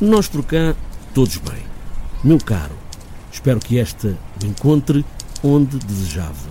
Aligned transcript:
Nós 0.00 0.28
por 0.28 0.44
cá, 0.44 0.76
todos 1.12 1.38
bem. 1.38 1.60
Meu 2.22 2.38
caro, 2.38 2.74
espero 3.32 3.58
que 3.58 3.80
esta 3.80 4.16
o 4.40 4.46
encontre 4.46 5.04
onde 5.42 5.76
desejava. 5.76 6.48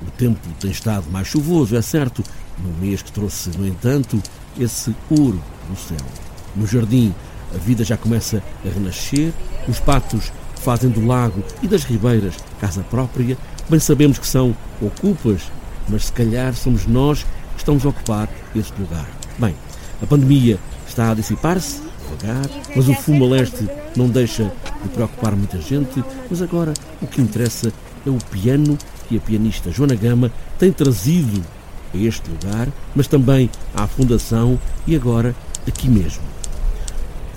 O 0.00 0.10
tempo 0.12 0.40
tem 0.58 0.70
estado 0.70 1.04
mais 1.10 1.28
chuvoso, 1.28 1.76
é 1.76 1.82
certo, 1.82 2.24
num 2.58 2.72
mês 2.78 3.02
que 3.02 3.12
trouxe, 3.12 3.50
no 3.58 3.66
entanto, 3.66 4.22
esse 4.58 4.96
ouro 5.10 5.42
do 5.68 5.76
céu. 5.76 6.06
No 6.56 6.66
jardim, 6.66 7.14
a 7.54 7.58
vida 7.58 7.84
já 7.84 7.98
começa 7.98 8.42
a 8.64 8.68
renascer, 8.70 9.34
os 9.68 9.78
patos 9.78 10.32
fazem 10.56 10.88
do 10.88 11.04
lago 11.04 11.44
e 11.62 11.68
das 11.68 11.84
ribeiras 11.84 12.36
casa 12.58 12.82
própria. 12.84 13.36
Bem 13.68 13.80
sabemos 13.80 14.18
que 14.18 14.26
são 14.26 14.56
ocupas, 14.80 15.42
mas 15.90 16.06
se 16.06 16.12
calhar 16.12 16.54
somos 16.54 16.86
nós 16.86 17.22
que 17.22 17.58
estamos 17.58 17.84
a 17.84 17.90
ocupar 17.90 18.30
esse 18.56 18.72
lugar. 18.78 19.06
Bem, 19.38 19.54
a 20.02 20.06
pandemia 20.06 20.58
está 20.88 21.10
a 21.10 21.14
dissipar-se, 21.14 21.91
mas 22.74 22.88
o 22.88 22.94
fumo 22.94 23.24
a 23.24 23.28
leste 23.28 23.68
não 23.96 24.08
deixa 24.08 24.52
de 24.82 24.88
preocupar 24.90 25.34
muita 25.34 25.60
gente. 25.60 26.02
Mas 26.30 26.42
agora 26.42 26.72
o 27.00 27.06
que 27.06 27.20
interessa 27.20 27.72
é 28.06 28.10
o 28.10 28.18
piano 28.30 28.78
que 29.08 29.16
a 29.16 29.20
pianista 29.20 29.70
Joana 29.70 29.94
Gama 29.94 30.32
tem 30.58 30.72
trazido 30.72 31.42
a 31.94 31.96
este 31.96 32.30
lugar, 32.30 32.68
mas 32.94 33.06
também 33.06 33.50
à 33.74 33.86
Fundação 33.86 34.58
e 34.86 34.96
agora 34.96 35.34
aqui 35.66 35.88
mesmo. 35.88 36.22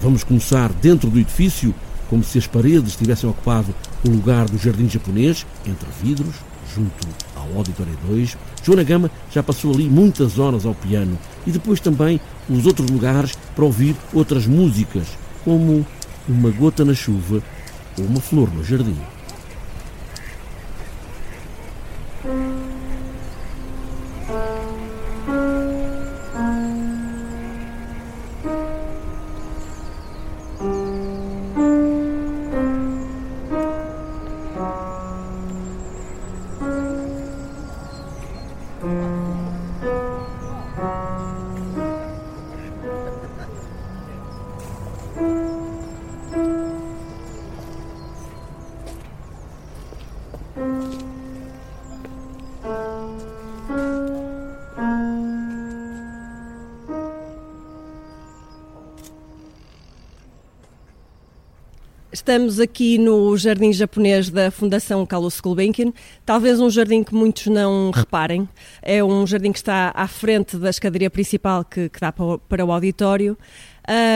Vamos 0.01 0.23
começar 0.23 0.71
dentro 0.73 1.09
do 1.09 1.19
edifício, 1.19 1.73
como 2.09 2.23
se 2.23 2.37
as 2.37 2.47
paredes 2.47 2.95
tivessem 2.95 3.29
ocupado 3.29 3.73
o 4.05 4.09
lugar 4.09 4.47
do 4.47 4.57
jardim 4.57 4.89
japonês, 4.89 5.45
entre 5.65 5.87
vidros, 6.01 6.35
junto 6.75 7.07
ao 7.35 7.57
Auditório 7.57 7.97
2. 8.07 8.37
Joana 8.63 8.83
Gama 8.83 9.11
já 9.31 9.41
passou 9.41 9.73
ali 9.73 9.89
muitas 9.89 10.37
horas 10.37 10.65
ao 10.65 10.75
piano 10.75 11.17
e 11.47 11.51
depois 11.51 11.79
também 11.79 12.19
os 12.49 12.65
outros 12.65 12.89
lugares 12.89 13.37
para 13.55 13.65
ouvir 13.65 13.95
outras 14.13 14.45
músicas, 14.45 15.07
como 15.43 15.85
uma 16.27 16.49
gota 16.49 16.83
na 16.83 16.93
chuva 16.93 17.41
ou 17.97 18.05
uma 18.05 18.19
flor 18.19 18.53
no 18.53 18.63
jardim. 18.63 18.97
Estamos 62.25 62.59
aqui 62.59 62.97
no 62.97 63.37
jardim 63.37 63.71
japonês 63.71 64.31
da 64.31 64.49
Fundação 64.49 65.05
Carlos 65.05 65.39
Gulbenkian, 65.39 65.93
talvez 66.25 66.59
um 66.59 66.71
jardim 66.71 67.03
que 67.03 67.13
muitos 67.13 67.45
não 67.45 67.91
reparem. 67.91 68.49
É 68.81 69.03
um 69.03 69.27
jardim 69.27 69.51
que 69.51 69.59
está 69.59 69.91
à 69.93 70.07
frente 70.07 70.57
da 70.57 70.71
escadaria 70.71 71.07
principal 71.11 71.63
que, 71.63 71.87
que 71.87 71.99
dá 71.99 72.11
para, 72.11 72.65
o 72.65 72.71
auditório 72.71 73.37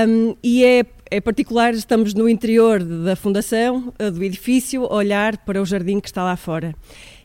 um, 0.08 0.36
e 0.42 0.66
é, 0.66 0.86
é 1.12 1.22
particular, 1.22 1.76
estamos 1.76 2.16
no 2.16 2.28
interior 2.28 2.84
da 2.84 3.16
Fundação, 3.16 3.94
eh, 4.00 4.10
do 4.10 4.24
edifício, 4.24 4.92
olhar 4.92 5.38
para 5.38 5.62
o 5.62 5.66
jardim 5.66 6.00
que 6.00 6.08
está 6.08 6.24
lá 6.24 6.36
fora. 6.36 6.74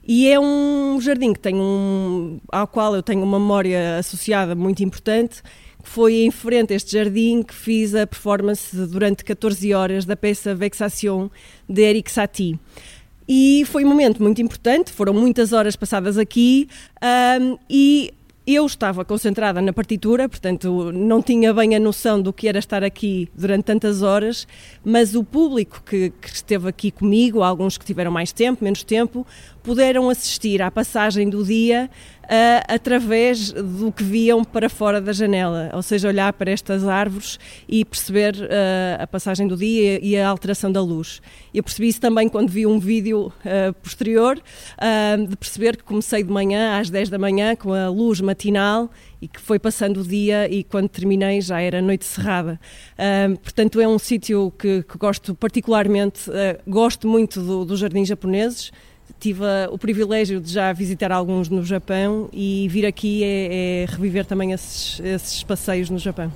E 0.06 0.28
é 0.28 0.38
um 0.38 1.00
jardim 1.00 1.32
que 1.32 1.40
tem 1.40 1.54
um, 1.54 2.38
ao 2.52 2.66
qual 2.66 2.94
eu 2.94 3.02
tenho 3.02 3.22
uma 3.22 3.40
memória 3.40 3.96
associada 3.96 4.54
muito 4.54 4.84
importante 4.84 5.42
foi 5.88 6.22
em 6.22 6.30
frente 6.30 6.72
a 6.72 6.76
este 6.76 6.92
jardim 6.92 7.42
que 7.42 7.54
fiz 7.54 7.94
a 7.94 8.06
performance 8.06 8.76
durante 8.86 9.24
14 9.24 9.72
horas 9.72 10.04
da 10.04 10.16
peça 10.16 10.54
Vexation 10.54 11.30
de 11.68 11.82
Eric 11.82 12.10
Satie. 12.10 12.58
E 13.28 13.64
foi 13.66 13.84
um 13.84 13.88
momento 13.88 14.22
muito 14.22 14.42
importante, 14.42 14.90
foram 14.90 15.14
muitas 15.14 15.52
horas 15.52 15.76
passadas 15.76 16.18
aqui 16.18 16.68
um, 17.40 17.58
e 17.70 18.12
eu 18.46 18.66
estava 18.66 19.04
concentrada 19.04 19.62
na 19.62 19.72
partitura, 19.72 20.28
portanto 20.28 20.92
não 20.92 21.22
tinha 21.22 21.52
bem 21.54 21.74
a 21.74 21.80
noção 21.80 22.20
do 22.20 22.30
que 22.30 22.46
era 22.46 22.58
estar 22.58 22.84
aqui 22.84 23.28
durante 23.34 23.64
tantas 23.64 24.02
horas, 24.02 24.46
mas 24.84 25.14
o 25.14 25.24
público 25.24 25.82
que, 25.84 26.10
que, 26.10 26.28
esteve 26.28 26.68
aqui 26.68 26.90
comigo, 26.90 27.42
alguns 27.42 27.78
que 27.78 27.86
tiveram 27.86 28.10
mais 28.10 28.32
tempo, 28.32 28.62
menos 28.62 28.82
tempo, 28.82 29.26
puderam 29.64 30.10
assistir 30.10 30.60
à 30.60 30.70
passagem 30.70 31.28
do 31.28 31.42
dia 31.42 31.90
uh, 32.24 32.28
através 32.68 33.50
do 33.50 33.90
que 33.90 34.04
viam 34.04 34.44
para 34.44 34.68
fora 34.68 35.00
da 35.00 35.10
janela, 35.10 35.70
ou 35.72 35.82
seja, 35.82 36.06
olhar 36.06 36.34
para 36.34 36.50
estas 36.50 36.86
árvores 36.86 37.38
e 37.66 37.82
perceber 37.82 38.34
uh, 38.34 39.02
a 39.02 39.06
passagem 39.06 39.48
do 39.48 39.56
dia 39.56 39.98
e 40.04 40.18
a 40.18 40.28
alteração 40.28 40.70
da 40.70 40.82
luz. 40.82 41.22
Eu 41.52 41.62
percebi 41.62 41.88
isso 41.88 42.00
também 42.00 42.28
quando 42.28 42.50
vi 42.50 42.66
um 42.66 42.78
vídeo 42.78 43.32
uh, 43.40 43.72
posterior, 43.82 44.38
de 45.28 45.36
perceber 45.36 45.76
que 45.76 45.82
comecei 45.82 46.22
de 46.22 46.30
manhã, 46.30 46.78
às 46.78 46.90
10 46.90 47.08
da 47.08 47.18
manhã, 47.18 47.56
com 47.56 47.72
a 47.72 47.88
luz 47.88 48.20
matinal 48.20 48.90
e 49.22 49.26
que 49.26 49.40
foi 49.40 49.58
passando 49.58 50.00
o 50.00 50.04
dia 50.04 50.46
e 50.52 50.62
quando 50.62 50.88
terminei 50.88 51.40
já 51.40 51.60
era 51.60 51.80
noite 51.80 52.04
cerrada. 52.04 52.60
portanto, 53.42 53.80
é 53.80 53.88
um 53.88 53.98
sítio 53.98 54.52
que, 54.58 54.82
que, 54.82 54.98
gosto 54.98 55.34
particularmente, 55.34 56.22
gosto 56.66 57.08
muito 57.08 57.40
dos 57.40 57.66
do 57.66 57.76
jardins 57.76 58.08
japoneses, 58.08 58.70
tive 59.20 59.42
o 59.70 59.78
privilégio 59.78 60.40
de 60.40 60.52
já 60.52 60.72
visitar 60.72 61.12
alguns 61.12 61.48
no 61.48 61.64
Japão 61.64 62.28
e 62.32 62.68
vir 62.68 62.86
aqui 62.86 63.22
é, 63.24 63.82
é 63.82 63.86
reviver 63.88 64.26
também 64.26 64.52
esses, 64.52 65.00
esses 65.00 65.42
passeios 65.42 65.90
no 65.90 65.98
Japão. 65.98 66.30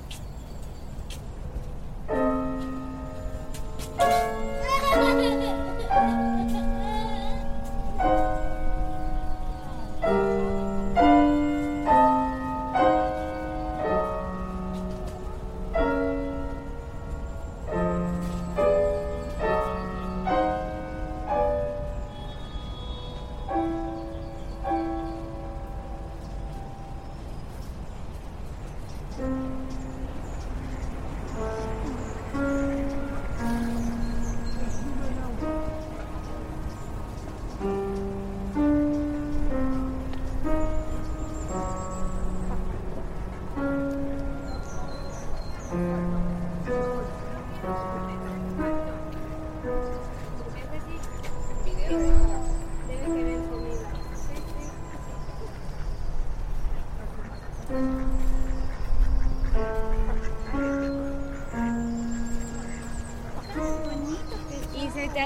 Y 65.19 65.21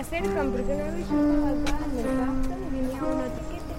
venía 2.75 3.03
una 3.03 3.25
tiqueta 3.25 3.73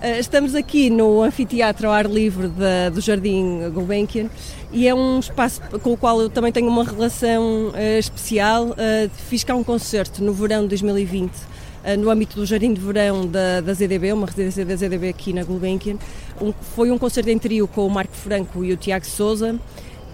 que 0.00 0.18
Estamos 0.20 0.54
aqui 0.54 0.88
no 0.88 1.24
anfiteatro 1.24 1.88
ao 1.88 1.94
ar 1.94 2.08
livre 2.08 2.48
do 2.92 3.00
Jardim 3.00 3.68
Gulbenkian 3.70 4.30
e 4.70 4.86
é 4.86 4.94
um 4.94 5.18
espaço 5.18 5.60
com 5.82 5.94
o 5.94 5.96
qual 5.96 6.20
eu 6.20 6.30
também 6.30 6.52
tenho 6.52 6.68
uma 6.68 6.84
relação 6.84 7.70
uh, 7.70 7.98
especial. 7.98 8.68
Uh, 8.68 9.10
fiz 9.28 9.42
cá 9.42 9.56
um 9.56 9.64
concerto 9.64 10.22
no 10.22 10.32
verão 10.32 10.62
de 10.62 10.68
2020 10.68 11.32
uh, 11.32 11.96
no 11.98 12.10
âmbito 12.10 12.36
do 12.36 12.46
Jardim 12.46 12.72
de 12.72 12.80
Verão 12.80 13.26
da, 13.26 13.60
da 13.60 13.74
ZDB, 13.74 14.12
uma 14.12 14.26
residência 14.26 14.64
da 14.64 14.76
ZDB 14.76 15.08
aqui 15.08 15.32
na 15.32 15.42
Gulbenkian. 15.42 15.96
Um, 16.40 16.52
foi 16.52 16.92
um 16.92 16.98
concerto 16.98 17.28
em 17.30 17.38
trio 17.38 17.66
com 17.66 17.84
o 17.84 17.90
Marco 17.90 18.14
Franco 18.14 18.64
e 18.64 18.72
o 18.72 18.76
Tiago 18.76 19.06
Souza 19.06 19.58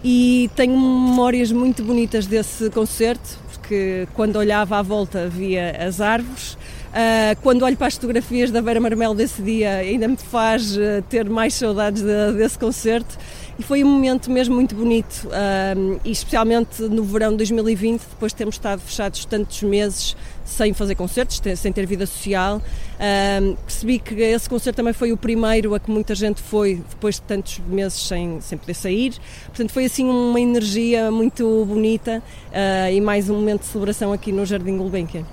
e 0.04 0.50
tenho 0.56 0.72
memórias 0.72 1.52
muito 1.52 1.82
bonitas 1.82 2.26
desse 2.26 2.70
concerto, 2.70 3.38
porque 3.52 4.08
quando 4.14 4.36
olhava 4.36 4.78
à 4.78 4.82
volta 4.82 5.28
via 5.28 5.76
as 5.78 6.00
árvores. 6.00 6.56
Uh, 6.92 7.34
quando 7.40 7.62
olho 7.62 7.76
para 7.76 7.86
as 7.86 7.94
fotografias 7.94 8.50
da 8.50 8.60
Vera 8.60 8.78
Marmel 8.78 9.14
desse 9.14 9.40
dia, 9.40 9.76
ainda 9.76 10.06
me 10.06 10.16
faz 10.18 10.76
uh, 10.76 11.02
ter 11.08 11.26
mais 11.28 11.54
saudades 11.54 12.02
de, 12.02 12.32
desse 12.32 12.58
concerto. 12.58 13.16
E 13.62 13.64
foi 13.64 13.84
um 13.84 13.88
momento 13.88 14.28
mesmo 14.28 14.56
muito 14.56 14.74
bonito, 14.74 15.28
e 16.04 16.10
especialmente 16.10 16.82
no 16.82 17.04
verão 17.04 17.30
de 17.30 17.36
2020, 17.38 18.00
depois 18.10 18.32
de 18.32 18.36
termos 18.36 18.56
estado 18.56 18.80
fechados 18.80 19.24
tantos 19.24 19.62
meses 19.62 20.16
sem 20.44 20.74
fazer 20.74 20.96
concertos, 20.96 21.40
sem 21.56 21.72
ter 21.72 21.86
vida 21.86 22.04
social. 22.04 22.60
Percebi 23.64 24.00
que 24.00 24.20
esse 24.20 24.48
concerto 24.48 24.78
também 24.78 24.92
foi 24.92 25.12
o 25.12 25.16
primeiro 25.16 25.76
a 25.76 25.78
que 25.78 25.92
muita 25.92 26.12
gente 26.12 26.42
foi 26.42 26.82
depois 26.90 27.14
de 27.14 27.22
tantos 27.22 27.60
meses 27.68 28.08
sem, 28.08 28.40
sem 28.40 28.58
poder 28.58 28.74
sair. 28.74 29.14
Portanto, 29.46 29.70
foi 29.70 29.84
assim 29.84 30.10
uma 30.10 30.40
energia 30.40 31.12
muito 31.12 31.64
bonita 31.64 32.20
uh, 32.48 32.92
e 32.92 33.00
mais 33.00 33.30
um 33.30 33.34
momento 33.34 33.60
de 33.60 33.66
celebração 33.68 34.12
aqui 34.12 34.32
no 34.32 34.44
Jardim 34.44 34.76
Gulbenkian. 34.76 35.24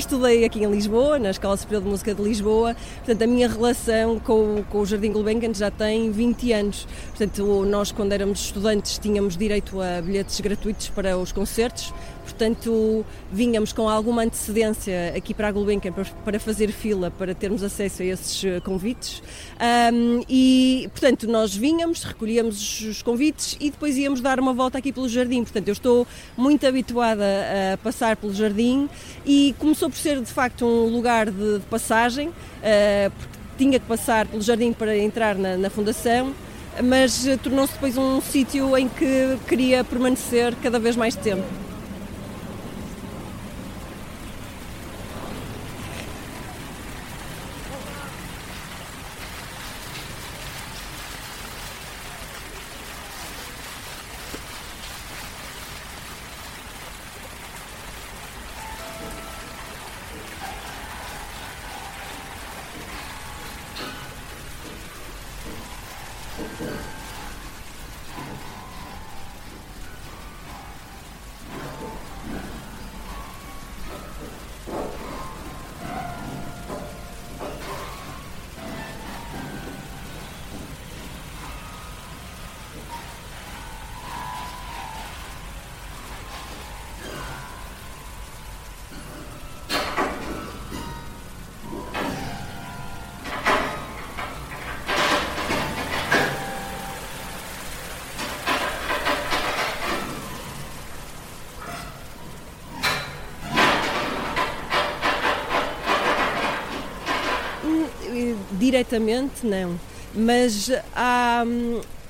Estudei 0.00 0.44
aqui 0.46 0.64
em 0.64 0.70
Lisboa, 0.70 1.18
na 1.18 1.30
Escola 1.30 1.56
Superior 1.56 1.82
de 1.82 1.88
Música 1.90 2.14
de 2.14 2.22
Lisboa, 2.22 2.74
portanto 2.96 3.22
a 3.22 3.26
minha 3.26 3.46
relação 3.46 4.18
com, 4.18 4.64
com 4.70 4.80
o 4.80 4.86
Jardim 4.86 5.12
Gulbenkian 5.12 5.52
já 5.52 5.70
tem 5.70 6.10
20 6.10 6.52
anos. 6.52 6.88
Portanto, 7.10 7.64
nós 7.66 7.92
quando 7.92 8.12
éramos 8.12 8.40
estudantes 8.46 8.98
tínhamos 8.98 9.36
direito 9.36 9.80
a 9.80 10.00
bilhetes 10.00 10.40
gratuitos 10.40 10.88
para 10.88 11.18
os 11.18 11.32
concertos, 11.32 11.92
portanto 12.24 13.04
vínhamos 13.30 13.72
com 13.72 13.88
alguma 13.88 14.22
antecedência 14.22 15.12
aqui 15.14 15.34
para 15.34 15.48
a 15.48 15.52
Gulbenkian 15.52 15.92
para 16.24 16.40
fazer 16.40 16.72
fila 16.72 17.10
para 17.10 17.34
termos 17.34 17.62
acesso 17.62 18.02
a 18.02 18.04
esses 18.06 18.42
eh, 18.44 18.60
convites. 18.60 19.22
Um, 19.92 20.22
e 20.28 20.88
portanto 20.92 21.26
nós 21.26 21.54
vínhamos, 21.54 22.04
recolhíamos 22.04 22.80
os 22.80 23.02
convites 23.02 23.56
e 23.60 23.70
depois 23.70 23.98
íamos 23.98 24.20
dar 24.22 24.40
uma 24.40 24.54
volta 24.54 24.78
aqui 24.78 24.92
pelo 24.92 25.08
jardim, 25.08 25.42
portanto 25.42 25.68
eu 25.68 25.72
estou 25.72 26.06
muito 26.36 26.66
habituada 26.66 27.24
a 27.74 27.76
passar 27.78 28.16
pelo 28.16 28.32
jardim 28.32 28.88
e 29.26 29.54
começou 29.58 29.89
por 29.90 29.98
ser 29.98 30.20
de 30.20 30.32
facto 30.32 30.64
um 30.64 30.86
lugar 30.94 31.30
de, 31.30 31.60
passagem, 31.68 32.28
uh, 32.28 33.10
porque 33.10 33.38
tinha 33.58 33.78
que 33.78 33.86
passar 33.86 34.26
pelo 34.26 34.42
jardim 34.42 34.72
para 34.72 34.96
entrar 34.96 35.34
na, 35.34 35.56
na 35.56 35.68
fundação 35.68 36.34
mas 36.82 37.26
eh, 37.26 37.36
tornou-se 37.36 37.72
depois 37.72 37.96
um 37.98 38.20
sítio 38.20 38.76
em 38.76 38.88
que 38.88 39.36
queria 39.48 39.82
permanecer 39.82 40.54
cada 40.62 40.78
vez 40.78 40.96
mais 40.96 41.16
tempo. 41.16 41.42
Diretamente 108.60 109.46
não, 109.46 109.80
mas 110.14 110.70
há, 110.94 111.42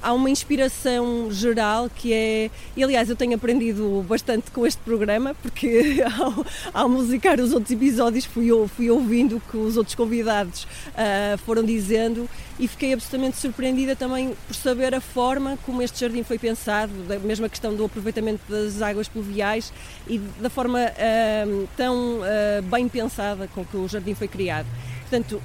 há 0.03 0.13
uma 0.13 0.29
inspiração 0.29 1.31
geral 1.31 1.89
que 1.89 2.13
é. 2.13 2.51
E 2.77 2.83
aliás, 2.83 3.09
eu 3.09 3.15
tenho 3.15 3.37
aprendido 3.37 4.05
bastante 4.09 4.51
com 4.51 4.67
este 4.67 4.83
programa, 4.83 5.33
porque 5.43 6.03
ao, 6.19 6.45
ao 6.75 6.89
musicar 6.89 7.39
os 7.39 7.53
outros 7.53 7.71
episódios 7.71 8.25
fui, 8.25 8.49
fui 8.69 8.91
ouvindo 8.91 9.37
o 9.37 9.41
que 9.41 9.57
os 9.57 9.77
outros 9.77 9.95
convidados 9.95 10.65
uh, 10.65 11.39
foram 11.47 11.63
dizendo 11.63 12.29
e 12.59 12.67
fiquei 12.67 12.93
absolutamente 12.93 13.37
surpreendida 13.39 13.95
também 13.95 14.35
por 14.49 14.55
saber 14.57 14.93
a 14.93 15.01
forma 15.01 15.57
como 15.65 15.81
este 15.81 16.01
jardim 16.01 16.25
foi 16.25 16.39
pensado, 16.39 16.93
da 17.05 17.19
mesma 17.21 17.49
questão 17.49 17.75
do 17.77 17.85
aproveitamento 17.85 18.43
das 18.49 18.83
águas 18.83 19.07
pluviais 19.09 19.73
e 20.09 20.19
da 20.19 20.51
forma 20.51 20.81
uh, 20.81 21.69
tão 21.77 22.19
uh, 22.19 22.63
bem 22.65 22.89
pensada 22.89 23.49
com 23.55 23.65
que 23.65 23.77
o 23.77 23.87
jardim 23.87 24.15
foi 24.15 24.27
criado. 24.27 24.67
Portanto, 25.09 25.41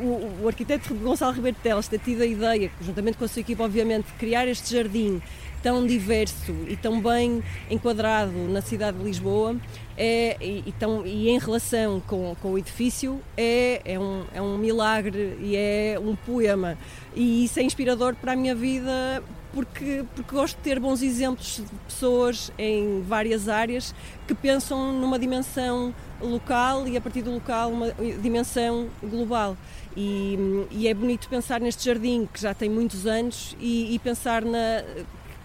o, 0.00 0.42
o 0.42 0.48
arquiteto 0.48 0.94
Gonçalo 0.94 1.32
Ribeiro 1.32 1.56
Teles 1.62 1.88
ter 1.88 1.98
tido 1.98 2.22
a 2.22 2.26
ideia, 2.26 2.70
juntamente 2.80 3.18
com 3.18 3.24
a 3.24 3.28
sua 3.28 3.40
equipa, 3.40 3.64
obviamente, 3.64 4.06
de 4.06 4.12
criar 4.14 4.48
este 4.48 4.74
jardim 4.74 5.20
tão 5.62 5.86
diverso 5.86 6.54
e 6.68 6.76
tão 6.76 7.00
bem 7.00 7.42
enquadrado 7.70 8.32
na 8.48 8.62
cidade 8.62 8.98
de 8.98 9.04
Lisboa 9.04 9.56
é, 9.96 10.36
e, 10.40 10.64
e, 10.66 10.72
tão, 10.78 11.06
e 11.06 11.28
em 11.28 11.38
relação 11.38 12.00
com, 12.06 12.34
com 12.40 12.52
o 12.52 12.58
edifício 12.58 13.20
é, 13.36 13.82
é, 13.84 13.98
um, 13.98 14.24
é 14.32 14.40
um 14.40 14.56
milagre 14.56 15.36
e 15.40 15.54
é 15.54 15.98
um 16.02 16.16
poema. 16.16 16.78
E 17.14 17.44
isso 17.44 17.60
é 17.60 17.62
inspirador 17.62 18.14
para 18.14 18.32
a 18.32 18.36
minha 18.36 18.54
vida 18.54 19.22
porque, 19.52 20.04
porque 20.14 20.34
gosto 20.34 20.56
de 20.56 20.62
ter 20.62 20.78
bons 20.78 21.02
exemplos 21.02 21.56
de 21.56 21.78
pessoas 21.86 22.52
em 22.56 23.02
várias 23.02 23.48
áreas 23.48 23.94
que 24.26 24.34
pensam 24.34 24.92
numa 24.92 25.18
dimensão 25.18 25.94
local 26.20 26.86
e 26.86 26.96
a 26.96 27.00
partir 27.00 27.22
do 27.22 27.32
local 27.32 27.70
uma 27.70 27.92
dimensão 28.22 28.88
global. 29.02 29.56
E, 29.96 30.66
e 30.70 30.88
é 30.88 30.94
bonito 30.94 31.28
pensar 31.28 31.60
neste 31.60 31.84
jardim 31.84 32.28
que 32.32 32.40
já 32.40 32.54
tem 32.54 32.70
muitos 32.70 33.06
anos 33.06 33.56
e, 33.58 33.94
e 33.94 33.98
pensar 33.98 34.44
na 34.44 34.82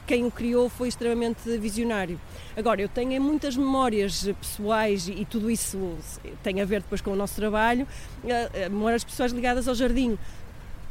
quem 0.06 0.26
o 0.26 0.32
criou 0.32 0.70
foi 0.70 0.88
extremamente 0.88 1.58
visionário. 1.58 2.20
Agora, 2.56 2.82
eu 2.82 2.88
tenho 2.88 3.22
muitas 3.22 3.58
memórias 3.58 4.30
pessoais 4.40 5.08
e, 5.08 5.26
tudo 5.26 5.50
isso 5.50 5.98
tem 6.44 6.62
a 6.62 6.66
ver 6.66 6.82
depois 6.82 7.02
com 7.02 7.12
o 7.12 7.16
nosso 7.16 7.36
trabalho, 7.36 7.88
eh, 8.24 8.50
eh, 8.54 8.70
memórias 8.70 9.04
pessoais 9.04 9.32
ligadas 9.32 9.68
ao 9.68 9.76
jardim 9.76 10.18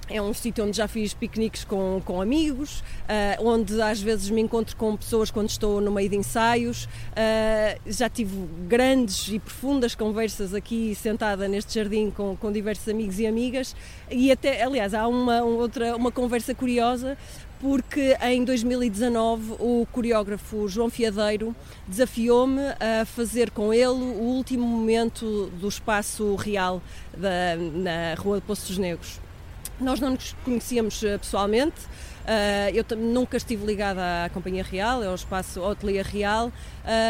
é 0.08 0.20
um 0.20 0.34
sítio 0.34 0.64
onde 0.64 0.76
já 0.76 0.86
fiz 0.86 1.14
piqueniques 1.14 1.64
com, 1.64 2.00
com 2.04 2.20
amigos, 2.20 2.80
uh, 2.80 3.46
onde 3.46 3.80
às 3.80 4.00
vezes 4.00 4.28
me 4.30 4.40
encontro 4.40 4.76
com 4.76 4.96
pessoas 4.96 5.30
quando 5.30 5.48
estou 5.48 5.80
no 5.80 5.90
meio 5.90 6.08
de 6.08 6.16
ensaios. 6.16 6.84
Uh, 6.84 7.80
já 7.86 8.08
tive 8.08 8.36
grandes 8.68 9.28
e 9.28 9.38
profundas 9.38 9.94
conversas 9.94 10.54
aqui 10.54 10.94
sentada 10.94 11.48
neste 11.48 11.74
jardim 11.74 12.10
com, 12.10 12.36
com 12.36 12.52
diversos 12.52 12.88
amigos 12.88 13.18
e 13.18 13.26
amigas. 13.26 13.74
E 14.10 14.30
até, 14.30 14.62
aliás, 14.62 14.94
há 14.94 15.08
uma, 15.08 15.42
outra 15.42 15.96
uma 15.96 16.12
conversa 16.12 16.54
curiosa 16.54 17.16
porque 17.60 18.14
em 18.20 18.44
2019 18.44 19.52
o 19.58 19.86
coreógrafo 19.90 20.68
João 20.68 20.90
Fiadeiro 20.90 21.56
desafiou-me 21.88 22.60
a 22.78 23.06
fazer 23.06 23.50
com 23.50 23.72
ele 23.72 23.86
o 23.86 24.20
último 24.20 24.66
momento 24.66 25.46
do 25.58 25.66
espaço 25.66 26.34
real 26.34 26.82
da, 27.16 27.56
na 27.56 28.14
Rua 28.20 28.36
de 28.36 28.42
Poços 28.42 28.76
Negros. 28.76 29.23
Nós 29.84 30.00
não 30.00 30.10
nos 30.10 30.34
conhecíamos 30.44 31.02
eh, 31.04 31.18
pessoalmente, 31.18 31.82
Uh, 32.24 32.72
eu 32.74 32.96
nunca 32.96 33.36
estive 33.36 33.66
ligada 33.66 34.24
à 34.24 34.30
Companhia 34.30 34.64
Real, 34.64 35.02
ao 35.02 35.14
espaço 35.14 35.60
Hotelier 35.60 36.06
Real, 36.06 36.50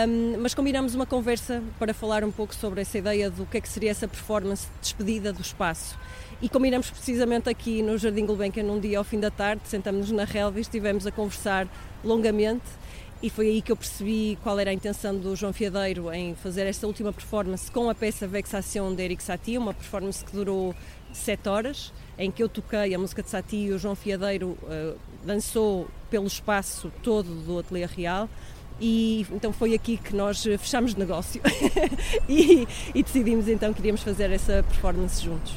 um, 0.09 0.41
mas 0.41 0.55
combinamos 0.55 0.97
uma 0.97 1.07
conversa 1.07 1.63
para 1.79 1.95
falar 1.95 2.25
um 2.25 2.33
pouco 2.33 2.53
sobre 2.53 2.81
essa 2.81 2.99
ideia 2.99 3.31
do 3.31 3.47
que 3.47 3.59
é 3.59 3.61
que 3.61 3.69
seria 3.69 3.93
essa 3.93 4.09
performance 4.09 4.67
de 4.67 4.81
despedida 4.81 5.33
do 5.33 5.41
espaço. 5.41 5.97
E 6.43 6.49
combinamos 6.49 6.91
precisamente 6.91 7.49
aqui 7.49 7.81
no 7.81 7.97
Jardim 7.97 8.27
Gulbenkian, 8.27 8.65
num 8.65 8.81
dia 8.81 8.99
ao 8.99 9.05
fim 9.05 9.21
da 9.21 9.31
tarde, 9.31 9.63
sentamos-nos 9.67 10.11
na 10.11 10.25
relva 10.25 10.59
e 10.59 10.63
estivemos 10.63 11.07
a 11.07 11.13
conversar 11.13 11.69
longamente. 12.03 12.65
E 13.23 13.31
foi 13.31 13.47
aí 13.47 13.63
que 13.63 13.71
eu 13.71 13.77
percebi 13.77 14.37
qual 14.43 14.59
era 14.59 14.71
a 14.71 14.75
intenção 14.75 15.17
do 15.17 15.37
João 15.37 15.53
Fiadeiro 15.53 16.13
em 16.13 16.35
fazer 16.35 16.67
esta 16.67 16.89
última 16.89 17.13
performance 17.13 17.71
com 17.71 17.89
a 17.89 17.95
peça 17.95 18.27
Vexação 18.27 18.93
de 18.93 19.03
Eric 19.03 19.23
Satie, 19.23 19.57
uma 19.57 19.73
performance 19.73 20.25
que 20.25 20.33
durou 20.33 20.75
sete 21.13 21.49
horas 21.49 21.93
em 22.19 22.31
que 22.31 22.43
eu 22.43 22.49
toquei 22.49 22.95
a 22.95 22.99
música 22.99 23.23
de 23.23 23.31
Sati 23.31 23.57
e 23.57 23.73
o 23.73 23.79
João 23.79 23.95
Fiadeiro 23.95 24.57
uh, 24.63 24.97
dançou 25.25 25.89
pelo 26.11 26.27
espaço 26.27 26.93
todo 27.03 27.35
do 27.45 27.59
Ateliê 27.59 27.87
Real. 27.87 28.29
E 28.81 29.27
então 29.31 29.53
foi 29.53 29.75
aqui 29.75 29.97
que 29.97 30.15
nós 30.15 30.43
fechámos 30.43 30.95
negócio 30.97 31.41
e, 32.29 32.67
e 32.95 33.03
decidimos 33.03 33.49
então 33.49 33.73
que 33.73 33.81
iríamos 33.81 34.03
fazer 34.03 34.31
essa 34.33 34.65
performance 34.65 35.23
juntos. 35.23 35.55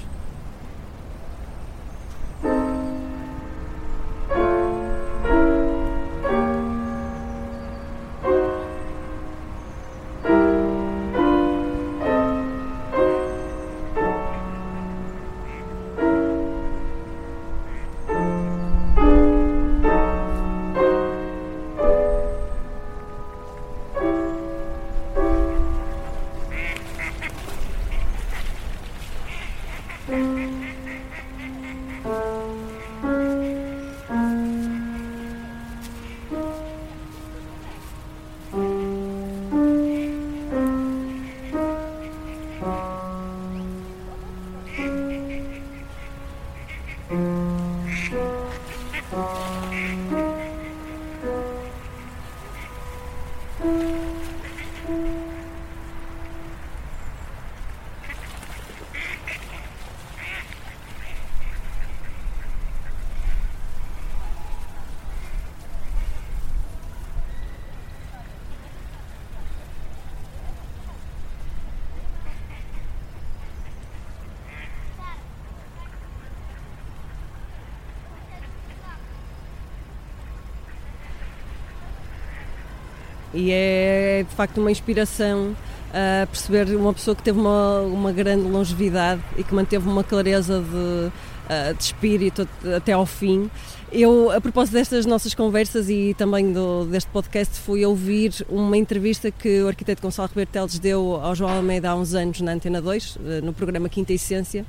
E 83.37 83.51
é 83.51 84.25
de 84.27 84.35
facto 84.35 84.57
uma 84.57 84.71
inspiração 84.71 85.55
a 85.93 86.25
perceber 86.25 86.75
uma 86.75 86.93
pessoa 86.93 87.15
que 87.15 87.21
teve 87.21 87.39
uma, 87.39 87.81
uma 87.81 88.11
grande 88.11 88.47
longevidade 88.47 89.21
e 89.37 89.43
que 89.43 89.53
manteve 89.53 89.87
uma 89.87 90.03
clareza 90.03 90.59
de, 90.59 91.11
eh, 91.47 91.73
de 91.73 91.83
espírito 91.83 92.47
até 92.75 92.93
ao 92.93 93.05
fim. 93.05 93.49
Eu, 93.91 94.31
a 94.31 94.41
propósito 94.41 94.73
destas 94.73 95.05
nossas 95.05 95.33
conversas 95.33 95.87
e 95.89 96.13
também 96.17 96.51
do, 96.51 96.85
deste 96.85 97.09
podcast, 97.09 97.57
fui 97.59 97.85
ouvir 97.85 98.33
uma 98.49 98.75
entrevista 98.75 99.31
que 99.31 99.61
o 99.61 99.67
arquiteto 99.67 100.01
Gonçalo 100.01 100.27
Ribeiro 100.27 100.49
Teles 100.51 100.77
deu 100.77 101.15
ao 101.15 101.33
João 101.33 101.51
Almeida 101.51 101.91
há 101.91 101.95
uns 101.95 102.13
anos 102.13 102.41
na 102.41 102.51
Antena 102.53 102.81
2, 102.81 103.17
eh, 103.23 103.41
no 103.41 103.53
programa 103.53 103.87
Quinta 103.87 104.11
Essência, 104.11 104.65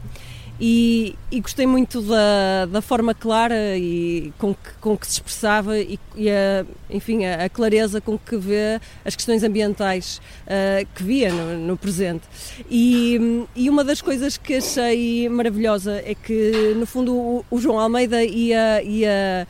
e, 0.60 1.14
e, 1.30 1.40
gostei 1.40 1.66
muito 1.66 2.02
da, 2.02 2.66
da 2.66 2.82
forma 2.82 3.14
clara 3.14 3.76
e 3.76 4.32
com 4.38 4.52
que, 4.52 4.70
com 4.80 4.96
que 4.96 5.06
se 5.06 5.12
expressava 5.12 5.78
e, 5.78 5.98
e 6.16 6.28
a, 6.28 6.66
enfim, 6.90 7.24
a, 7.24 7.44
a, 7.44 7.48
clareza 7.48 8.00
com 8.00 8.18
que 8.18 8.36
vê 8.36 8.80
as 9.04 9.14
questões 9.14 9.44
ambientais 9.44 10.20
uh, 10.46 10.86
que 10.96 11.02
via 11.04 11.32
no, 11.32 11.58
no 11.58 11.76
presente. 11.76 12.24
E, 12.68 13.46
e, 13.54 13.70
uma 13.70 13.84
das 13.84 14.02
coisas 14.02 14.36
que 14.36 14.54
achei 14.54 15.28
maravilhosa 15.28 16.02
é 16.04 16.14
que, 16.14 16.74
no 16.76 16.86
fundo, 16.86 17.14
o, 17.14 17.44
o 17.50 17.60
João 17.60 17.78
Almeida 17.78 18.24
ia, 18.24 18.82
ia 18.82 19.46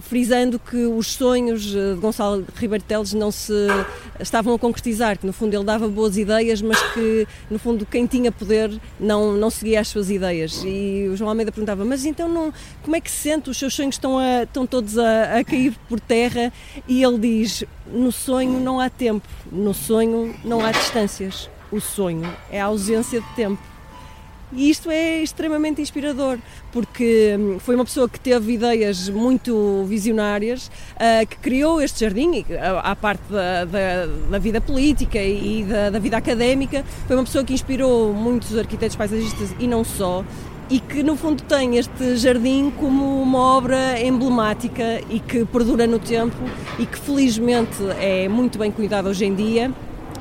frisando 0.00 0.58
que 0.58 0.86
os 0.86 1.08
sonhos 1.08 1.62
de 1.62 1.94
Gonçalo 2.00 2.44
Ribeiro 2.56 2.84
Teles 2.84 3.12
não 3.12 3.30
se 3.30 3.52
estavam 4.20 4.54
a 4.54 4.58
concretizar, 4.58 5.18
que 5.18 5.26
no 5.26 5.32
fundo 5.32 5.54
ele 5.54 5.64
dava 5.64 5.88
boas 5.88 6.16
ideias, 6.16 6.62
mas 6.62 6.80
que 6.92 7.26
no 7.50 7.58
fundo 7.58 7.84
quem 7.84 8.06
tinha 8.06 8.30
poder 8.30 8.70
não, 8.98 9.32
não 9.32 9.50
seguia 9.50 9.80
as 9.80 9.88
suas 9.88 10.10
ideias. 10.10 10.62
E 10.64 11.08
o 11.12 11.16
João 11.16 11.30
Almeida 11.30 11.50
perguntava, 11.50 11.84
mas 11.84 12.04
então 12.04 12.28
não, 12.28 12.52
como 12.82 12.96
é 12.96 13.00
que 13.00 13.10
se 13.10 13.16
sente? 13.16 13.50
Os 13.50 13.56
seus 13.56 13.74
sonhos 13.74 13.96
estão, 13.96 14.18
a, 14.18 14.44
estão 14.44 14.66
todos 14.66 14.98
a, 14.98 15.38
a 15.38 15.44
cair 15.44 15.74
por 15.88 15.98
terra? 16.00 16.52
E 16.86 17.02
ele 17.02 17.18
diz, 17.18 17.64
no 17.86 18.12
sonho 18.12 18.60
não 18.60 18.80
há 18.80 18.88
tempo, 18.88 19.26
no 19.50 19.74
sonho 19.74 20.34
não 20.44 20.64
há 20.64 20.72
distâncias. 20.72 21.50
O 21.70 21.80
sonho 21.80 22.30
é 22.50 22.60
a 22.60 22.66
ausência 22.66 23.20
de 23.20 23.34
tempo. 23.34 23.71
E 24.54 24.68
isto 24.68 24.90
é 24.90 25.22
extremamente 25.22 25.80
inspirador, 25.80 26.38
porque 26.70 27.36
hum, 27.38 27.58
foi 27.58 27.74
uma 27.74 27.84
pessoa 27.84 28.06
que 28.06 28.20
teve 28.20 28.52
ideias 28.52 29.08
muito 29.08 29.84
visionárias, 29.88 30.66
uh, 30.66 31.26
que 31.26 31.36
criou 31.38 31.80
este 31.80 32.00
jardim, 32.00 32.44
à 32.82 32.94
parte 32.94 33.22
da, 33.30 33.64
da, 33.64 34.06
da 34.30 34.38
vida 34.38 34.60
política 34.60 35.18
e 35.18 35.64
da, 35.64 35.90
da, 35.90 35.98
vida 35.98 36.18
académica. 36.18 36.84
Foi 37.06 37.16
uma 37.16 37.24
pessoa 37.24 37.42
que 37.44 37.54
inspirou 37.54 38.12
muitos 38.12 38.56
arquitetos 38.58 38.94
paisagistas 38.94 39.54
e 39.58 39.66
não 39.66 39.84
só. 39.84 40.22
E 40.68 40.80
que 40.80 41.02
no 41.02 41.16
fundo 41.16 41.42
tem 41.42 41.76
este 41.76 42.16
jardim 42.16 42.70
como 42.78 43.22
uma 43.22 43.38
obra 43.38 44.00
emblemática 44.00 45.02
e 45.10 45.18
que 45.18 45.44
perdura 45.46 45.86
no 45.86 45.98
tempo 45.98 46.36
e 46.78 46.86
que 46.86 46.98
felizmente 46.98 47.76
é 48.00 48.28
muito 48.28 48.58
bem 48.58 48.70
cuidado 48.70 49.08
hoje 49.08 49.24
em 49.24 49.34
dia 49.34 49.72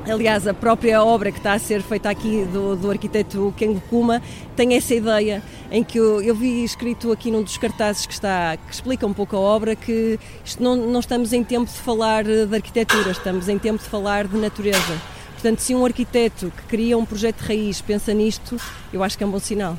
Aliás, 0.09 0.47
a 0.47 0.53
própria 0.53 1.03
obra 1.03 1.31
que 1.31 1.37
está 1.37 1.53
a 1.53 1.59
ser 1.59 1.83
feita 1.83 2.09
aqui 2.09 2.43
do, 2.51 2.75
do 2.75 2.89
arquiteto 2.89 3.53
Kengo 3.55 3.79
Kuma 3.87 4.21
tem 4.55 4.75
essa 4.75 4.95
ideia 4.95 5.43
em 5.71 5.83
que 5.83 5.97
eu, 5.99 6.21
eu, 6.21 6.33
vi 6.33 6.63
escrito 6.63 7.11
aqui 7.11 7.29
num 7.29 7.43
dos 7.43 7.57
cartazes 7.57 8.07
que 8.07 8.13
está 8.13 8.57
que 8.57 8.73
explica 8.73 9.05
um 9.05 9.13
pouco 9.13 9.35
a 9.35 9.39
obra 9.39 9.75
que 9.75 10.19
isto 10.43 10.61
não, 10.61 10.75
não 10.75 10.99
estamos 10.99 11.33
em 11.33 11.43
tempo 11.43 11.71
de 11.71 11.77
falar 11.77 12.23
de 12.23 12.53
arquitetura, 12.53 13.11
estamos 13.11 13.47
em 13.47 13.59
tempo 13.59 13.81
de 13.81 13.87
falar 13.87 14.27
de 14.27 14.37
natureza. 14.37 14.99
Portanto, 15.33 15.59
se 15.59 15.75
um 15.75 15.85
arquiteto 15.85 16.51
que 16.55 16.63
cria 16.63 16.97
um 16.97 17.05
projeto 17.05 17.41
de 17.41 17.47
raiz 17.47 17.79
pensa 17.79 18.11
nisto, 18.11 18.57
eu 18.91 19.03
acho 19.03 19.15
que 19.17 19.23
é 19.23 19.27
um 19.27 19.31
bom 19.31 19.39
sinal. 19.39 19.77